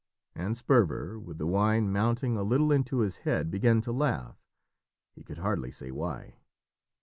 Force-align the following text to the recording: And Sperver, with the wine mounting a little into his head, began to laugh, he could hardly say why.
And 0.33 0.57
Sperver, 0.57 1.19
with 1.19 1.37
the 1.37 1.45
wine 1.45 1.91
mounting 1.93 2.35
a 2.35 2.41
little 2.41 2.71
into 2.71 3.01
his 3.01 3.17
head, 3.17 3.51
began 3.51 3.81
to 3.81 3.91
laugh, 3.91 4.39
he 5.11 5.23
could 5.23 5.37
hardly 5.37 5.69
say 5.69 5.91
why. 5.91 6.39